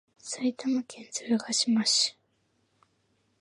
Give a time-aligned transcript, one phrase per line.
[0.17, 2.17] 埼玉県鶴ヶ島市